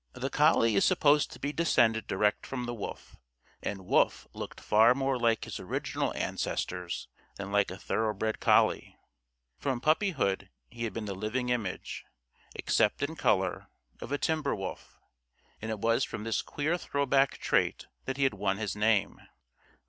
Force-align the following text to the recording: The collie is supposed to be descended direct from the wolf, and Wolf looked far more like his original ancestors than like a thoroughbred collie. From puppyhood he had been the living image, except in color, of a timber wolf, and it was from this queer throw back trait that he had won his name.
The 0.13 0.31
collie 0.31 0.73
is 0.75 0.83
supposed 0.83 1.29
to 1.29 1.39
be 1.39 1.53
descended 1.53 2.07
direct 2.07 2.47
from 2.47 2.63
the 2.65 2.73
wolf, 2.73 3.17
and 3.61 3.85
Wolf 3.85 4.25
looked 4.33 4.59
far 4.59 4.95
more 4.95 5.15
like 5.19 5.45
his 5.45 5.59
original 5.59 6.11
ancestors 6.15 7.07
than 7.35 7.51
like 7.51 7.69
a 7.69 7.77
thoroughbred 7.77 8.39
collie. 8.39 8.97
From 9.59 9.79
puppyhood 9.79 10.49
he 10.71 10.85
had 10.85 10.93
been 10.93 11.05
the 11.05 11.13
living 11.13 11.49
image, 11.49 12.03
except 12.55 13.03
in 13.03 13.15
color, 13.15 13.67
of 13.99 14.11
a 14.11 14.17
timber 14.17 14.55
wolf, 14.55 14.99
and 15.61 15.69
it 15.69 15.77
was 15.77 16.03
from 16.03 16.23
this 16.23 16.41
queer 16.41 16.79
throw 16.79 17.05
back 17.05 17.37
trait 17.37 17.85
that 18.05 18.17
he 18.17 18.23
had 18.23 18.33
won 18.33 18.57
his 18.57 18.75
name. 18.75 19.21